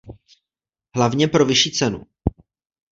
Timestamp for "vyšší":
1.45-1.71